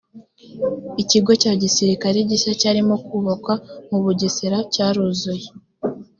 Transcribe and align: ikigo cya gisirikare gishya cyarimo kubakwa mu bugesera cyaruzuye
ikigo 1.01 1.31
cya 1.41 1.53
gisirikare 1.61 2.17
gishya 2.29 2.53
cyarimo 2.61 2.95
kubakwa 3.05 3.53
mu 3.89 3.97
bugesera 4.03 4.57
cyaruzuye 4.73 5.47